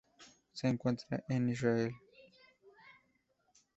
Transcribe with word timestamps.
Se 0.53 0.67
encuentra 0.67 1.23
en 1.29 1.47
Israel. 1.49 1.91